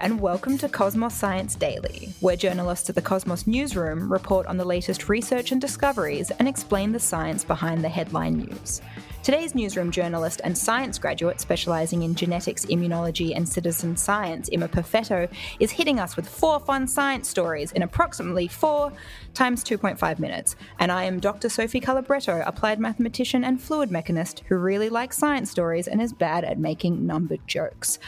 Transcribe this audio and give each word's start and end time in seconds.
and 0.00 0.20
welcome 0.20 0.58
to 0.58 0.68
Cosmos 0.68 1.14
Science 1.14 1.54
Daily, 1.54 2.12
where 2.20 2.36
journalists 2.36 2.88
at 2.88 2.94
the 2.94 3.02
Cosmos 3.02 3.46
Newsroom 3.46 4.12
report 4.12 4.46
on 4.46 4.56
the 4.56 4.64
latest 4.64 5.08
research 5.08 5.52
and 5.52 5.60
discoveries 5.60 6.30
and 6.32 6.46
explain 6.48 6.92
the 6.92 7.00
science 7.00 7.44
behind 7.44 7.82
the 7.82 7.88
headline 7.88 8.36
news. 8.36 8.82
Today's 9.22 9.54
newsroom 9.54 9.90
journalist 9.90 10.40
and 10.44 10.56
science 10.56 10.98
graduate 10.98 11.40
specialising 11.40 12.02
in 12.02 12.14
genetics, 12.14 12.64
immunology, 12.66 13.34
and 13.34 13.48
citizen 13.48 13.96
science, 13.96 14.48
Emma 14.52 14.68
Perfetto, 14.68 15.28
is 15.58 15.72
hitting 15.72 15.98
us 15.98 16.16
with 16.16 16.28
four 16.28 16.60
fun 16.60 16.86
science 16.86 17.28
stories 17.28 17.72
in 17.72 17.82
approximately 17.82 18.46
four 18.46 18.92
times 19.34 19.64
2.5 19.64 20.18
minutes. 20.18 20.56
And 20.78 20.92
I 20.92 21.04
am 21.04 21.20
Dr. 21.20 21.48
Sophie 21.48 21.80
Calabretto, 21.80 22.46
applied 22.46 22.78
mathematician 22.78 23.44
and 23.44 23.60
fluid 23.60 23.90
mechanist 23.90 24.42
who 24.46 24.56
really 24.56 24.88
likes 24.88 25.18
science 25.18 25.50
stories 25.50 25.88
and 25.88 26.00
is 26.00 26.12
bad 26.12 26.44
at 26.44 26.58
making 26.58 27.06
numbered 27.06 27.46
jokes. 27.48 27.98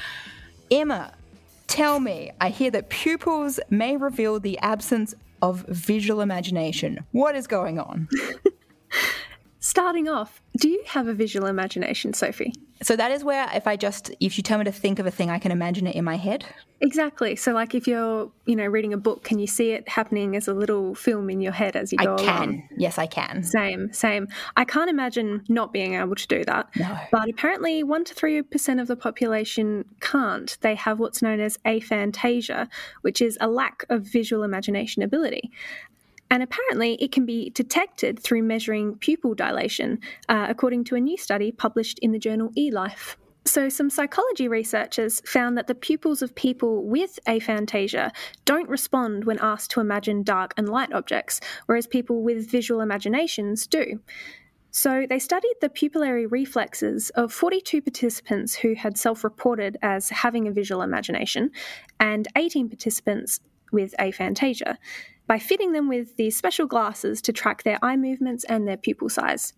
Emma, 0.70 1.12
tell 1.68 2.00
me, 2.00 2.32
I 2.40 2.48
hear 2.48 2.70
that 2.72 2.88
pupils 2.88 3.60
may 3.70 3.96
reveal 3.96 4.40
the 4.40 4.58
absence 4.58 5.14
of 5.40 5.64
visual 5.68 6.20
imagination. 6.20 7.04
What 7.12 7.36
is 7.36 7.46
going 7.46 7.78
on? 7.78 8.08
Starting 9.60 10.08
off, 10.08 10.40
do 10.56 10.68
you 10.68 10.82
have 10.86 11.08
a 11.08 11.14
visual 11.14 11.46
imagination, 11.46 12.12
Sophie? 12.12 12.52
So 12.80 12.94
that 12.94 13.10
is 13.10 13.24
where 13.24 13.48
if 13.52 13.66
I 13.66 13.76
just 13.76 14.12
if 14.20 14.38
you 14.38 14.42
tell 14.42 14.58
me 14.58 14.64
to 14.64 14.72
think 14.72 15.00
of 15.00 15.06
a 15.06 15.10
thing, 15.10 15.30
I 15.30 15.40
can 15.40 15.50
imagine 15.50 15.88
it 15.88 15.96
in 15.96 16.04
my 16.04 16.16
head. 16.16 16.46
Exactly. 16.80 17.34
So 17.34 17.52
like 17.52 17.74
if 17.74 17.88
you're, 17.88 18.30
you 18.46 18.54
know, 18.54 18.66
reading 18.66 18.92
a 18.92 18.96
book, 18.96 19.24
can 19.24 19.40
you 19.40 19.48
see 19.48 19.72
it 19.72 19.88
happening 19.88 20.36
as 20.36 20.46
a 20.46 20.54
little 20.54 20.94
film 20.94 21.28
in 21.28 21.40
your 21.40 21.50
head 21.50 21.74
as 21.74 21.90
you 21.90 21.98
go 21.98 22.14
I 22.14 22.18
can. 22.18 22.42
along? 22.42 22.68
Yes, 22.76 22.98
I 22.98 23.06
can. 23.06 23.42
Same, 23.42 23.92
same. 23.92 24.28
I 24.56 24.64
can't 24.64 24.88
imagine 24.88 25.44
not 25.48 25.72
being 25.72 25.94
able 25.94 26.14
to 26.14 26.26
do 26.28 26.44
that. 26.44 26.68
No. 26.76 26.96
But 27.10 27.28
apparently 27.28 27.82
1 27.82 28.04
to 28.04 28.14
3% 28.14 28.80
of 28.80 28.86
the 28.86 28.94
population 28.94 29.84
can't. 30.00 30.56
They 30.60 30.76
have 30.76 31.00
what's 31.00 31.20
known 31.20 31.40
as 31.40 31.58
aphantasia, 31.64 32.68
which 33.00 33.20
is 33.20 33.36
a 33.40 33.48
lack 33.48 33.84
of 33.88 34.02
visual 34.02 34.44
imagination 34.44 35.02
ability. 35.02 35.50
And 36.30 36.42
apparently, 36.42 36.94
it 36.96 37.12
can 37.12 37.24
be 37.24 37.50
detected 37.50 38.18
through 38.18 38.42
measuring 38.42 38.96
pupil 38.96 39.34
dilation, 39.34 40.00
uh, 40.28 40.46
according 40.48 40.84
to 40.84 40.96
a 40.96 41.00
new 41.00 41.16
study 41.16 41.52
published 41.52 41.98
in 42.00 42.12
the 42.12 42.18
journal 42.18 42.50
eLife. 42.56 43.16
So, 43.48 43.70
some 43.70 43.88
psychology 43.88 44.46
researchers 44.46 45.22
found 45.24 45.56
that 45.56 45.68
the 45.68 45.74
pupils 45.74 46.20
of 46.20 46.34
people 46.34 46.84
with 46.84 47.18
aphantasia 47.26 48.10
don't 48.44 48.68
respond 48.68 49.24
when 49.24 49.38
asked 49.38 49.70
to 49.70 49.80
imagine 49.80 50.22
dark 50.22 50.52
and 50.58 50.68
light 50.68 50.92
objects, 50.92 51.40
whereas 51.64 51.86
people 51.86 52.22
with 52.22 52.50
visual 52.50 52.82
imaginations 52.82 53.66
do. 53.66 54.00
So, 54.70 55.06
they 55.08 55.18
studied 55.18 55.54
the 55.62 55.70
pupillary 55.70 56.30
reflexes 56.30 57.08
of 57.14 57.32
42 57.32 57.80
participants 57.80 58.54
who 58.54 58.74
had 58.74 58.98
self 58.98 59.24
reported 59.24 59.78
as 59.80 60.10
having 60.10 60.46
a 60.46 60.52
visual 60.52 60.82
imagination 60.82 61.50
and 61.98 62.28
18 62.36 62.68
participants 62.68 63.40
with 63.72 63.94
aphantasia 63.98 64.76
by 65.28 65.38
fitting 65.38 65.72
them 65.72 65.88
with 65.88 66.16
these 66.16 66.36
special 66.36 66.66
glasses 66.66 67.22
to 67.22 67.32
track 67.32 67.62
their 67.62 67.78
eye 67.82 67.96
movements 67.96 68.44
and 68.44 68.66
their 68.66 68.78
pupil 68.78 69.08
size. 69.08 69.52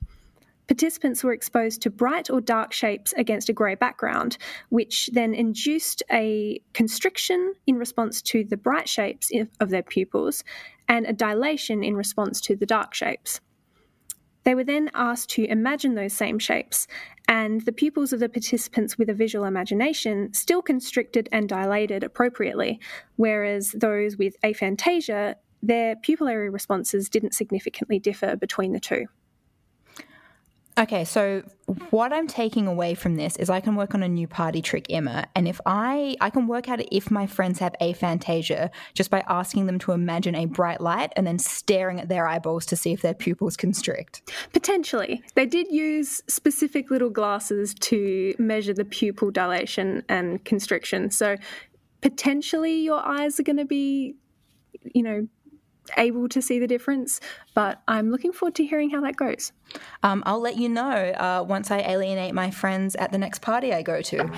Participants 0.67 1.25
were 1.25 1.33
exposed 1.33 1.81
to 1.83 1.91
bright 1.91 2.29
or 2.29 2.41
dark 2.41 2.73
shapes 2.73 3.15
against 3.17 3.49
a 3.49 3.53
grey 3.53 3.75
background, 3.75 4.37
which 4.69 5.11
then 5.13 5.33
induced 5.33 6.03
a 6.13 6.61
constriction 6.75 7.55
in 7.67 7.77
response 7.77 8.21
to 8.23 8.45
the 8.45 8.57
bright 8.57 8.89
shapes 8.89 9.33
of 9.61 9.71
their 9.71 9.83
pupils 9.83 10.45
and 10.89 11.07
a 11.07 11.13
dilation 11.13 11.83
in 11.83 11.97
response 11.97 12.41
to 12.43 12.55
the 12.55 12.67
dark 12.67 12.93
shapes. 12.95 13.41
They 14.45 14.55
were 14.55 14.65
then 14.65 14.91
asked 14.95 15.31
to 15.31 15.45
imagine 15.45 15.95
those 15.95 16.13
same 16.13 16.39
shapes, 16.39 16.87
and 17.29 17.61
the 17.63 17.73
pupils 17.73 18.13
of 18.13 18.21
the 18.21 18.29
participants 18.29 18.97
with 18.97 19.11
a 19.11 19.15
visual 19.15 19.45
imagination 19.45 20.33
still 20.33 20.63
constricted 20.63 21.29
and 21.31 21.49
dilated 21.49 22.03
appropriately, 22.03 22.81
whereas 23.17 23.73
those 23.73 24.17
with 24.17 24.41
aphantasia 24.43 25.35
their 25.63 25.97
pupillary 25.97 26.53
responses 26.53 27.09
didn't 27.09 27.35
significantly 27.35 27.99
differ 27.99 28.37
between 28.37 28.73
the 28.73 28.81
two. 28.81 29.07
Okay, 30.79 31.05
so 31.05 31.43
what 31.91 32.11
I'm 32.11 32.27
taking 32.27 32.67
away 32.67 32.95
from 32.95 33.17
this 33.17 33.37
is 33.37 33.51
I 33.51 33.61
can 33.61 33.75
work 33.75 33.95
on 33.95 34.03
a 34.03 34.09
new 34.09 34.27
party 34.27 34.63
trick, 34.63 34.87
Emma, 34.89 35.27
and 35.35 35.47
if 35.47 35.61
I 35.67 36.17
I 36.23 36.31
can 36.31 36.47
work 36.47 36.71
out 36.71 36.81
if 36.91 37.11
my 37.11 37.27
friends 37.27 37.59
have 37.59 37.75
aphantasia 37.83 38.71
just 38.95 39.11
by 39.11 39.23
asking 39.29 39.67
them 39.67 39.79
to 39.81 39.93
imagine 39.93 40.35
a 40.35 40.47
bright 40.47 40.81
light 40.81 41.13
and 41.17 41.27
then 41.27 41.39
staring 41.39 42.01
at 42.01 42.09
their 42.09 42.27
eyeballs 42.27 42.65
to 42.67 42.77
see 42.77 42.93
if 42.93 43.03
their 43.03 43.13
pupils 43.13 43.59
constrict. 43.59 44.33
Potentially, 44.55 45.23
they 45.35 45.45
did 45.45 45.67
use 45.71 46.23
specific 46.29 46.91
little 46.91 47.11
glasses 47.11 47.75
to 47.75 48.35
measure 48.39 48.73
the 48.73 48.87
pupil 48.87 49.31
dilation 49.31 50.03
and 50.09 50.43
constriction. 50.47 51.11
So 51.11 51.37
potentially, 52.01 52.81
your 52.81 53.05
eyes 53.07 53.39
are 53.39 53.43
going 53.43 53.59
to 53.59 53.67
be, 53.67 54.15
you 54.95 55.03
know, 55.03 55.29
able 55.97 56.29
to 56.29 56.41
see 56.43 56.59
the 56.59 56.67
difference. 56.67 57.21
But 57.55 57.83
I'm 57.89 58.11
looking 58.11 58.33
forward 58.33 58.55
to 58.57 58.65
hearing 58.65 58.91
how 58.91 59.01
that 59.03 59.17
goes. 59.17 59.53
Um, 60.03 60.23
I'll 60.27 60.41
let 60.41 60.57
you 60.57 60.69
know 60.69 60.91
uh, 60.91 61.45
once 61.47 61.71
I 61.71 61.81
alienate 61.81 62.35
my 62.35 62.51
friends 62.51 62.97
at 62.97 63.13
the 63.13 63.19
next 63.19 63.43
party 63.43 63.73
I 63.73 63.83
go 63.83 64.01
to. 64.03 64.31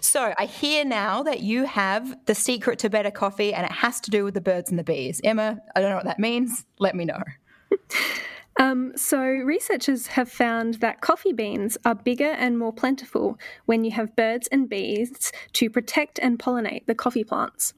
So 0.00 0.34
I 0.38 0.46
hear 0.46 0.84
now 0.84 1.22
that 1.22 1.40
you 1.40 1.64
have 1.64 2.26
the 2.26 2.34
secret 2.34 2.80
to 2.80 2.90
better 2.90 3.10
coffee, 3.10 3.54
and 3.54 3.64
it 3.64 3.72
has 3.72 4.00
to 4.00 4.10
do 4.10 4.24
with 4.24 4.34
the 4.34 4.40
birds 4.40 4.70
and 4.70 4.78
the 4.78 4.84
bees. 4.84 5.20
Emma, 5.22 5.60
I 5.76 5.80
don't 5.80 5.90
know 5.90 5.96
what 5.96 6.06
that 6.06 6.18
means. 6.18 6.66
Let 6.78 6.94
me 6.94 7.04
know. 7.04 7.22
Um, 8.58 8.92
so, 8.94 9.22
researchers 9.22 10.08
have 10.08 10.30
found 10.30 10.74
that 10.80 11.00
coffee 11.00 11.32
beans 11.32 11.78
are 11.86 11.94
bigger 11.94 12.30
and 12.30 12.58
more 12.58 12.74
plentiful 12.74 13.38
when 13.64 13.84
you 13.84 13.90
have 13.92 14.14
birds 14.16 14.48
and 14.48 14.68
bees 14.68 15.32
to 15.54 15.70
protect 15.70 16.18
and 16.18 16.38
pollinate 16.38 16.84
the 16.84 16.94
coffee 16.94 17.24
plants. 17.24 17.72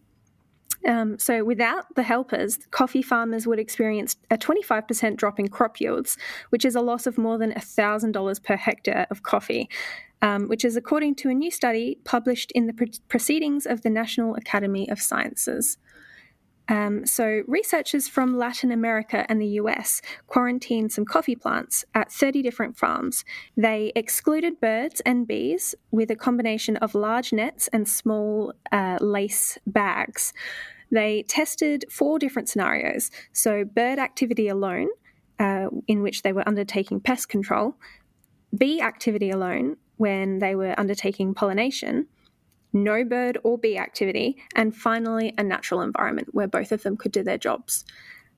Um, 0.87 1.19
so, 1.19 1.44
without 1.44 1.94
the 1.94 2.03
helpers, 2.03 2.59
coffee 2.70 3.03
farmers 3.03 3.47
would 3.47 3.59
experience 3.59 4.16
a 4.31 4.37
25% 4.37 5.16
drop 5.16 5.38
in 5.38 5.48
crop 5.48 5.81
yields, 5.81 6.16
which 6.50 6.65
is 6.65 6.75
a 6.75 6.81
loss 6.81 7.06
of 7.06 7.19
more 7.19 7.38
than 7.38 7.53
$1,000 7.53 8.43
per 8.43 8.56
hectare 8.56 9.06
of 9.10 9.22
coffee, 9.22 9.69
um, 10.22 10.48
which 10.48 10.65
is 10.65 10.76
according 10.76 11.15
to 11.16 11.28
a 11.28 11.34
new 11.34 11.50
study 11.50 11.98
published 12.04 12.50
in 12.53 12.66
the 12.66 12.98
Proceedings 13.09 13.66
of 13.66 13.82
the 13.82 13.91
National 13.91 14.34
Academy 14.34 14.88
of 14.91 15.00
Sciences. 15.00 15.78
Um, 16.69 17.04
so, 17.04 17.43
researchers 17.47 18.09
from 18.09 18.38
Latin 18.38 18.70
America 18.70 19.26
and 19.28 19.41
the 19.41 19.59
US 19.60 20.00
quarantined 20.26 20.93
some 20.93 21.04
coffee 21.04 21.34
plants 21.34 21.84
at 21.94 22.12
30 22.12 22.41
different 22.43 22.78
farms. 22.78 23.25
They 23.56 23.93
excluded 23.97 24.60
birds 24.60 25.00
and 25.04 25.26
bees 25.26 25.75
with 25.91 26.10
a 26.10 26.16
combination 26.16 26.76
of 26.78 26.94
large 26.94 27.32
nets 27.32 27.69
and 27.72 27.88
small 27.88 28.54
uh, 28.70 28.99
lace 29.00 29.59
bags. 29.66 30.32
They 30.92 31.25
tested 31.26 31.86
four 31.91 32.19
different 32.19 32.48
scenarios. 32.48 33.10
So, 33.32 33.64
bird 33.64 33.98
activity 33.98 34.47
alone, 34.47 34.88
uh, 35.41 35.69
in 35.88 36.03
which 36.03 36.22
they 36.22 36.32
were 36.32 36.47
undertaking 36.47 37.00
pest 37.00 37.28
control, 37.28 37.76
bee 38.56 38.80
activity 38.80 39.31
alone, 39.31 39.78
when 39.97 40.38
they 40.38 40.54
were 40.54 40.78
undertaking 40.78 41.34
pollination, 41.34 42.06
no 42.72 43.04
bird 43.04 43.38
or 43.42 43.58
bee 43.58 43.78
activity, 43.78 44.36
and 44.54 44.76
finally, 44.76 45.34
a 45.38 45.42
natural 45.42 45.81
environment 45.81 46.28
where 46.32 46.48
both 46.48 46.72
of 46.72 46.82
them 46.82 46.97
could 46.97 47.12
do 47.12 47.22
their 47.22 47.38
jobs. 47.38 47.84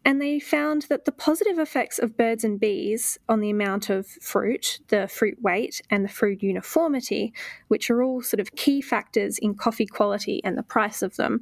And 0.06 0.20
they 0.20 0.38
found 0.38 0.82
that 0.90 1.06
the 1.06 1.12
positive 1.12 1.58
effects 1.58 1.98
of 1.98 2.16
birds 2.16 2.44
and 2.44 2.60
bees 2.60 3.18
on 3.28 3.40
the 3.40 3.48
amount 3.48 3.88
of 3.88 4.06
fruit, 4.06 4.80
the 4.88 5.08
fruit 5.08 5.40
weight, 5.40 5.80
and 5.88 6.04
the 6.04 6.10
fruit 6.10 6.42
uniformity, 6.42 7.32
which 7.68 7.88
are 7.88 8.02
all 8.02 8.20
sort 8.20 8.40
of 8.40 8.54
key 8.54 8.82
factors 8.82 9.38
in 9.38 9.54
coffee 9.54 9.86
quality 9.86 10.42
and 10.44 10.58
the 10.58 10.62
price 10.62 11.00
of 11.00 11.16
them, 11.16 11.40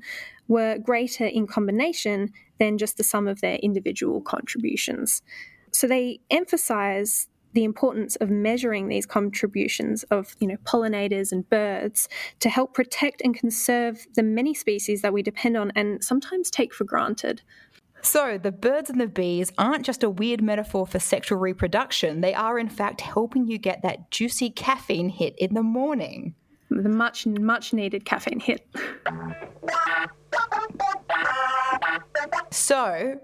were 0.53 0.77
greater 0.77 1.25
in 1.25 1.47
combination 1.47 2.31
than 2.59 2.77
just 2.77 2.99
the 2.99 3.03
sum 3.03 3.27
of 3.27 3.41
their 3.41 3.57
individual 3.57 4.21
contributions. 4.21 5.23
So 5.73 5.87
they 5.87 6.21
emphasize 6.31 7.29
the 7.55 7.65
importance 7.65 8.17
of 8.17 8.29
measuring 8.29 8.89
these 8.89 9.07
contributions 9.07 10.03
of 10.05 10.37
you 10.41 10.49
know 10.49 10.57
pollinators 10.65 11.33
and 11.33 11.49
birds 11.49 12.09
to 12.41 12.51
help 12.51 12.75
protect 12.75 13.23
and 13.23 13.35
conserve 13.35 14.07
the 14.15 14.23
many 14.23 14.53
species 14.53 15.01
that 15.01 15.15
we 15.15 15.23
depend 15.23 15.57
on 15.57 15.73
and 15.75 16.05
sometimes 16.05 16.51
take 16.51 16.75
for 16.75 16.85
granted. 16.85 17.41
So, 18.05 18.37
the 18.37 18.53
birds 18.53 18.91
and 18.91 19.01
the 19.01 19.07
bees 19.07 19.53
aren't 19.57 19.87
just 19.87 20.03
a 20.03 20.11
weird 20.11 20.43
metaphor 20.43 20.87
for 20.87 20.99
sexual 20.99 21.39
reproduction, 21.39 22.21
they 22.21 22.35
are 22.35 22.59
in 22.59 22.69
fact 22.69 23.01
helping 23.01 23.47
you 23.47 23.57
get 23.59 23.81
that 23.83 24.11
juicy 24.11 24.51
caffeine 24.51 25.09
hit 25.09 25.35
in 25.39 25.55
the 25.55 25.63
morning. 25.63 26.35
The 26.69 26.89
much, 26.89 27.27
much 27.27 27.73
needed 27.73 28.05
caffeine 28.05 28.41
hit. 28.41 28.67
So, 32.53 33.21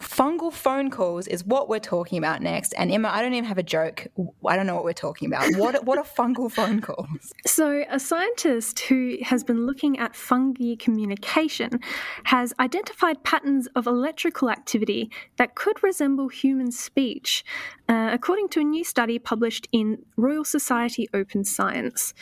fungal 0.00 0.52
phone 0.52 0.90
calls 0.90 1.26
is 1.26 1.44
what 1.44 1.68
we're 1.68 1.80
talking 1.80 2.18
about 2.18 2.40
next. 2.40 2.72
And 2.74 2.90
Emma, 2.90 3.08
I 3.08 3.20
don't 3.20 3.34
even 3.34 3.44
have 3.44 3.58
a 3.58 3.62
joke. 3.62 4.06
I 4.46 4.54
don't 4.54 4.66
know 4.66 4.76
what 4.76 4.84
we're 4.84 4.92
talking 4.92 5.26
about. 5.26 5.56
What 5.56 5.84
what 5.88 5.98
are 5.98 6.04
fungal 6.04 6.50
phone 6.50 6.80
calls? 6.80 7.32
So, 7.46 7.84
a 7.90 7.98
scientist 7.98 8.80
who 8.80 9.18
has 9.22 9.42
been 9.42 9.66
looking 9.66 9.98
at 9.98 10.14
fungi 10.14 10.76
communication 10.78 11.80
has 12.24 12.54
identified 12.60 13.22
patterns 13.24 13.66
of 13.74 13.86
electrical 13.86 14.50
activity 14.50 15.10
that 15.36 15.54
could 15.54 15.82
resemble 15.82 16.28
human 16.28 16.70
speech, 16.70 17.44
uh, 17.88 18.10
according 18.12 18.48
to 18.50 18.60
a 18.60 18.64
new 18.64 18.84
study 18.84 19.18
published 19.18 19.68
in 19.72 19.98
Royal 20.16 20.44
Society 20.44 21.08
Open 21.12 21.44
Science. 21.44 22.14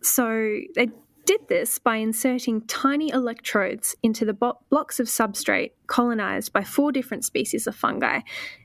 So 0.00 0.58
they 0.74 0.88
did 1.28 1.46
this 1.48 1.78
by 1.78 1.96
inserting 1.96 2.62
tiny 2.62 3.10
electrodes 3.10 3.94
into 4.02 4.24
the 4.24 4.32
bo- 4.32 4.58
blocks 4.70 4.98
of 4.98 5.08
substrate 5.08 5.72
colonized 5.86 6.54
by 6.54 6.64
four 6.64 6.90
different 6.90 7.22
species 7.22 7.66
of 7.66 7.76
fungi. 7.76 8.20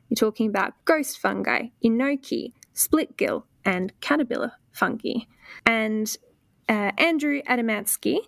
You're 0.07 0.15
talking 0.15 0.47
about 0.47 0.71
ghost 0.85 1.19
fungi, 1.19 1.67
enoki, 1.83 2.53
split 2.71 3.17
gill, 3.17 3.47
and 3.65 3.91
caterpillar 3.99 4.53
fungi. 4.71 5.25
And 5.65 6.15
uh, 6.69 6.91
Andrew 6.97 7.41
Adamatzky, 7.49 8.19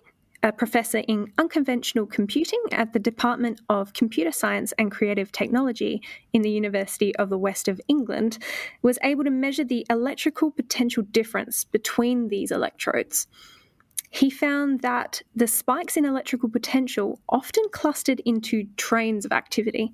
a 0.42 0.52
professor 0.52 0.98
in 0.98 1.32
unconventional 1.38 2.04
computing 2.04 2.60
at 2.72 2.92
the 2.92 2.98
Department 2.98 3.62
of 3.70 3.94
Computer 3.94 4.32
Science 4.32 4.74
and 4.76 4.92
Creative 4.92 5.32
Technology 5.32 6.02
in 6.34 6.42
the 6.42 6.50
University 6.50 7.16
of 7.16 7.30
the 7.30 7.38
West 7.38 7.68
of 7.68 7.80
England, 7.88 8.36
was 8.82 8.98
able 9.02 9.24
to 9.24 9.30
measure 9.30 9.64
the 9.64 9.86
electrical 9.88 10.50
potential 10.50 11.04
difference 11.04 11.64
between 11.64 12.28
these 12.28 12.50
electrodes. 12.50 13.28
He 14.16 14.30
found 14.30 14.80
that 14.80 15.20
the 15.34 15.46
spikes 15.46 15.98
in 15.98 16.06
electrical 16.06 16.48
potential 16.48 17.20
often 17.28 17.64
clustered 17.70 18.22
into 18.24 18.66
trains 18.78 19.26
of 19.26 19.32
activity, 19.32 19.92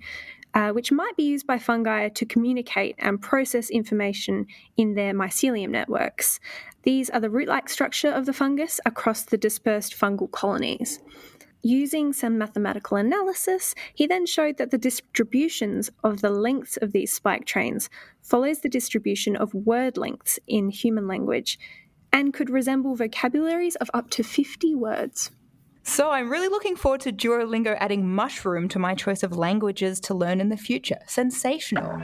uh, 0.54 0.70
which 0.70 0.92
might 0.92 1.16
be 1.16 1.24
used 1.24 1.44
by 1.44 1.58
fungi 1.58 2.08
to 2.08 2.24
communicate 2.24 2.94
and 3.00 3.20
process 3.20 3.68
information 3.68 4.46
in 4.76 4.94
their 4.94 5.12
mycelium 5.12 5.70
networks. 5.70 6.38
These 6.84 7.10
are 7.10 7.18
the 7.18 7.30
root 7.30 7.48
like 7.48 7.68
structure 7.68 8.12
of 8.12 8.26
the 8.26 8.32
fungus 8.32 8.78
across 8.86 9.24
the 9.24 9.36
dispersed 9.36 9.98
fungal 9.98 10.30
colonies. 10.30 11.00
Using 11.64 12.12
some 12.12 12.38
mathematical 12.38 12.98
analysis, 12.98 13.74
he 13.92 14.06
then 14.06 14.26
showed 14.26 14.56
that 14.58 14.70
the 14.70 14.78
distributions 14.78 15.90
of 16.04 16.20
the 16.20 16.30
lengths 16.30 16.76
of 16.76 16.92
these 16.92 17.12
spike 17.12 17.44
trains 17.44 17.90
follows 18.20 18.60
the 18.60 18.68
distribution 18.68 19.34
of 19.34 19.52
word 19.52 19.96
lengths 19.96 20.38
in 20.46 20.70
human 20.70 21.08
language 21.08 21.58
and 22.12 22.34
could 22.34 22.50
resemble 22.50 22.94
vocabularies 22.94 23.76
of 23.76 23.90
up 23.94 24.10
to 24.10 24.22
50 24.22 24.74
words. 24.74 25.30
So 25.84 26.10
I'm 26.10 26.30
really 26.30 26.48
looking 26.48 26.76
forward 26.76 27.00
to 27.02 27.12
Duolingo 27.12 27.76
adding 27.80 28.08
mushroom 28.08 28.68
to 28.68 28.78
my 28.78 28.94
choice 28.94 29.22
of 29.22 29.36
languages 29.36 29.98
to 30.00 30.14
learn 30.14 30.40
in 30.40 30.48
the 30.48 30.56
future. 30.56 30.98
Sensational. 31.06 32.02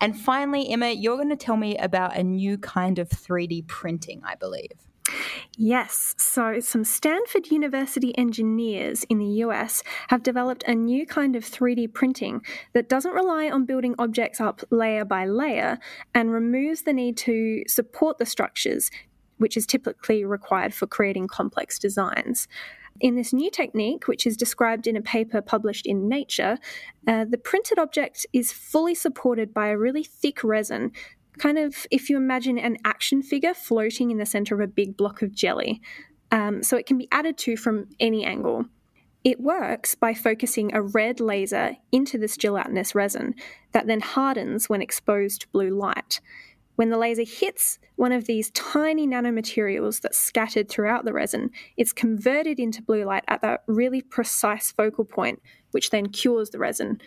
And 0.00 0.18
finally, 0.18 0.68
Emma, 0.68 0.90
you're 0.90 1.16
going 1.16 1.30
to 1.30 1.36
tell 1.36 1.56
me 1.56 1.78
about 1.78 2.16
a 2.16 2.22
new 2.22 2.58
kind 2.58 2.98
of 2.98 3.08
3D 3.08 3.66
printing, 3.66 4.20
I 4.24 4.34
believe. 4.34 4.72
Yes, 5.56 6.14
so 6.18 6.60
some 6.60 6.84
Stanford 6.84 7.50
University 7.50 8.16
engineers 8.16 9.04
in 9.08 9.18
the 9.18 9.42
US 9.44 9.82
have 10.08 10.22
developed 10.22 10.64
a 10.66 10.74
new 10.74 11.06
kind 11.06 11.36
of 11.36 11.44
3D 11.44 11.92
printing 11.92 12.42
that 12.72 12.88
doesn't 12.88 13.12
rely 13.12 13.50
on 13.50 13.64
building 13.64 13.94
objects 13.98 14.40
up 14.40 14.62
layer 14.70 15.04
by 15.04 15.26
layer 15.26 15.78
and 16.14 16.32
removes 16.32 16.82
the 16.82 16.92
need 16.92 17.16
to 17.18 17.62
support 17.66 18.18
the 18.18 18.26
structures 18.26 18.90
which 19.42 19.56
is 19.56 19.66
typically 19.66 20.24
required 20.24 20.72
for 20.72 20.86
creating 20.86 21.26
complex 21.26 21.78
designs. 21.78 22.46
In 23.00 23.16
this 23.16 23.32
new 23.32 23.50
technique, 23.50 24.06
which 24.06 24.26
is 24.26 24.36
described 24.36 24.86
in 24.86 24.96
a 24.96 25.02
paper 25.02 25.42
published 25.42 25.86
in 25.86 26.08
Nature, 26.08 26.58
uh, 27.08 27.24
the 27.24 27.38
printed 27.38 27.78
object 27.78 28.26
is 28.32 28.52
fully 28.52 28.94
supported 28.94 29.52
by 29.52 29.68
a 29.68 29.76
really 29.76 30.04
thick 30.04 30.44
resin. 30.44 30.92
Kind 31.38 31.58
of 31.58 31.86
if 31.90 32.10
you 32.10 32.16
imagine 32.16 32.58
an 32.58 32.76
action 32.84 33.22
figure 33.22 33.54
floating 33.54 34.10
in 34.10 34.18
the 34.18 34.26
center 34.26 34.54
of 34.54 34.60
a 34.60 34.66
big 34.66 34.96
block 34.96 35.22
of 35.22 35.32
jelly. 35.32 35.80
Um, 36.30 36.62
so 36.62 36.76
it 36.76 36.86
can 36.86 36.98
be 36.98 37.08
added 37.12 37.36
to 37.38 37.56
from 37.56 37.88
any 38.00 38.24
angle. 38.24 38.64
It 39.24 39.40
works 39.40 39.94
by 39.94 40.14
focusing 40.14 40.74
a 40.74 40.82
red 40.82 41.20
laser 41.20 41.76
into 41.92 42.18
this 42.18 42.36
gelatinous 42.36 42.94
resin 42.94 43.34
that 43.72 43.86
then 43.86 44.00
hardens 44.00 44.68
when 44.68 44.82
exposed 44.82 45.42
to 45.42 45.48
blue 45.48 45.70
light. 45.70 46.20
When 46.74 46.90
the 46.90 46.98
laser 46.98 47.22
hits 47.24 47.78
one 47.96 48.12
of 48.12 48.24
these 48.24 48.50
tiny 48.50 49.06
nanomaterials 49.06 50.00
that's 50.00 50.18
scattered 50.18 50.68
throughout 50.68 51.04
the 51.04 51.12
resin, 51.12 51.50
it's 51.76 51.92
converted 51.92 52.58
into 52.58 52.82
blue 52.82 53.04
light 53.04 53.24
at 53.28 53.42
that 53.42 53.62
really 53.66 54.00
precise 54.00 54.72
focal 54.72 55.04
point, 55.04 55.40
which 55.70 55.90
then 55.90 56.08
cures 56.08 56.50
the 56.50 56.58
resin. 56.58 57.00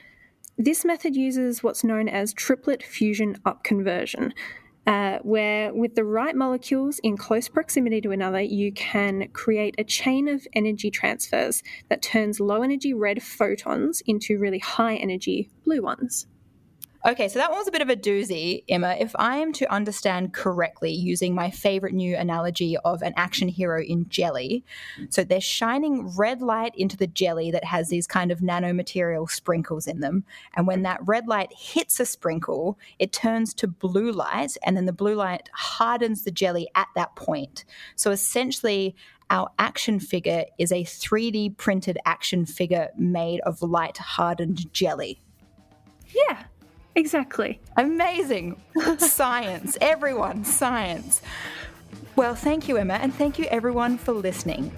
This 0.57 0.86
method 0.86 1.18
uses 1.18 1.63
what's 1.63 1.84
known 1.84 2.07
as 2.07 2.34
triplet 2.34 2.81
fusion 2.81 3.36
upconversion, 3.46 4.31
uh, 4.88 5.19
where 5.22 5.74
with 5.74 5.96
the 5.96 6.06
right 6.06 6.34
molecules 6.34 6.98
in 7.00 7.18
close 7.18 7.50
proximity 7.50 8.00
to 8.00 8.12
another, 8.12 8.40
you 8.40 8.72
can 8.72 9.28
create 9.34 9.75
a 9.78 9.84
chain 9.84 10.30
of 10.30 10.48
energy 10.54 10.90
transfers 10.90 11.62
that 11.90 12.02
turns 12.02 12.40
low 12.40 12.62
energy 12.62 12.94
red 12.94 13.22
photons 13.22 14.02
into 14.06 14.40
really 14.40 14.60
high 14.60 14.96
energy 14.96 15.50
blue 15.66 15.81
ones. 15.81 16.25
Okay, 17.06 17.28
so 17.28 17.38
that 17.38 17.52
one 17.52 17.60
was 17.60 17.68
a 17.68 17.72
bit 17.72 17.84
of 17.84 17.90
a 17.92 17.96
doozy, 17.96 18.63
Emma. 18.68 18.96
If 19.00 19.16
I 19.19 19.38
am 19.38 19.54
to 19.54 19.72
understand 19.72 20.34
correctly, 20.34 20.92
using 20.92 21.36
my 21.36 21.52
favorite 21.52 21.94
new 21.94 22.16
analogy 22.18 22.78
of 22.78 23.04
an 23.04 23.13
action 23.16 23.48
hero 23.48 23.80
in 23.80 24.10
jelly, 24.10 24.66
so 25.12 25.24
they're 25.24 25.40
shining 25.40 26.12
red 26.18 26.42
light 26.42 26.74
into 26.75 26.98
the 26.98 27.06
jelly 27.06 27.52
that 27.52 27.63
has 27.63 27.90
these 27.90 28.07
kind 28.07 28.31
of 28.31 28.40
nanomaterial 28.40 29.30
sprinkles 29.30 29.86
in 29.86 30.00
them. 30.00 30.24
And 30.56 30.66
when 30.66 30.81
that 30.81 31.00
red 31.06 31.28
light 31.28 31.54
hits 31.56 32.00
a 32.00 32.07
sprinkle, 32.07 32.80
it 32.98 33.13
turns 33.13 33.54
to 33.56 33.68
blue 33.68 34.12
light, 34.12 34.58
and 34.63 34.75
then 34.75 34.88
the 34.88 34.92
blue 34.92 35.13
light 35.13 35.48
hardens 35.54 36.24
the 36.24 36.31
jelly 36.31 36.68
at 36.74 36.88
that 36.96 37.16
point. 37.16 37.66
So 37.96 38.10
essentially, 38.10 38.96
our 39.30 39.51
action 39.60 40.00
figure 40.00 40.46
is 40.58 40.72
a 40.72 40.84
3D 40.84 41.56
printed 41.58 42.00
action 42.08 42.48
figure 42.48 42.90
made 42.98 43.42
of 43.42 43.62
light 43.62 43.98
hardened 43.98 44.74
jelly. 44.74 45.22
Yeah, 46.08 46.46
Exactly. 46.96 47.60
Amazing. 47.78 48.56
science. 48.98 49.78
Everyone, 49.82 50.46
science. 50.46 51.22
Well, 52.16 52.36
thank 52.36 52.70
you, 52.70 52.78
Emma, 52.78 52.94
and 52.94 53.14
thank 53.14 53.38
you 53.38 53.46
everyone 53.46 53.98
for 53.98 54.14
listening. 54.14 54.72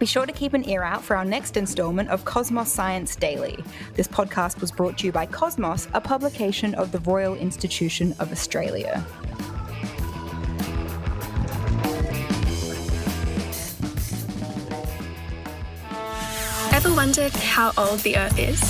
Be 0.00 0.06
sure 0.06 0.26
to 0.26 0.32
keep 0.32 0.52
an 0.52 0.68
ear 0.68 0.82
out 0.82 1.04
for 1.04 1.16
our 1.16 1.24
next 1.24 1.56
installment 1.56 2.08
of 2.08 2.24
Cosmos 2.24 2.72
Science 2.72 3.14
Daily. 3.14 3.62
This 3.94 4.08
podcast 4.08 4.60
was 4.60 4.72
brought 4.72 4.98
to 4.98 5.06
you 5.06 5.12
by 5.12 5.26
Cosmos, 5.26 5.86
a 5.94 6.00
publication 6.00 6.74
of 6.74 6.90
the 6.90 6.98
Royal 7.00 7.36
Institution 7.36 8.12
of 8.18 8.32
Australia. 8.32 9.06
Ever 16.72 16.92
wondered 16.96 17.32
how 17.34 17.72
old 17.78 18.00
the 18.00 18.16
Earth 18.16 18.36
is? 18.40 18.60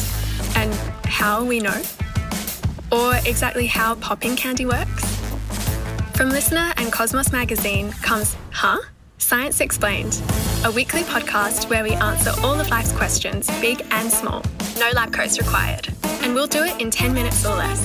And 0.55 0.75
how 1.07 1.43
we 1.43 1.61
know? 1.61 1.81
Or 2.93 3.15
exactly 3.27 3.67
how 3.67 3.95
popping 3.97 4.37
candy 4.37 4.67
works? 4.67 5.05
From 6.15 6.31
LiSTNR 6.31 6.75
and 6.77 6.93
Cosmos 6.93 7.33
Magazine 7.33 7.91
comes 8.03 8.37
Huh? 8.51 8.79
Science 9.19 9.61
Explained, 9.61 10.21
a 10.65 10.71
weekly 10.71 11.03
podcast 11.03 11.71
where 11.71 11.83
we 11.83 11.93
answer 11.93 12.33
all 12.43 12.61
of 12.61 12.69
life's 12.69 12.93
questions, 12.93 13.47
big 13.61 13.83
and 13.91 14.11
small. 14.11 14.43
No 14.79 14.91
lab 14.95 15.13
coats 15.13 15.39
required. 15.39 15.89
And 16.23 16.35
we'll 16.35 16.47
do 16.47 16.65
it 16.65 16.79
in 16.81 16.91
10 16.91 17.15
minutes 17.15 17.47
or 17.47 17.57
less. 17.57 17.81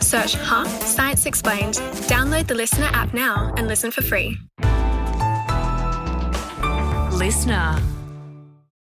Search 0.00 0.34
Huh? 0.34 0.64
Science 0.80 1.26
Explained, 1.26 1.74
download 2.08 2.48
the 2.48 2.54
LiSTNR 2.54 2.92
app 2.92 3.14
now 3.14 3.54
and 3.56 3.68
listen 3.68 3.90
for 3.92 4.02
free. 4.02 4.36
LiSTNR. 7.12 7.99